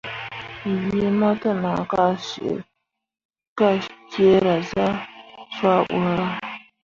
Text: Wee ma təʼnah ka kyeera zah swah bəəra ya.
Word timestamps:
Wee 0.89 1.09
ma 1.19 1.29
təʼnah 1.41 1.81
ka 3.57 3.69
kyeera 4.11 4.55
zah 4.71 4.95
swah 5.55 5.81
bəəra 5.89 6.27
ya. 6.35 6.39